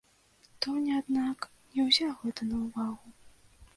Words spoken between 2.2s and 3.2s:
гэта на ўвагу.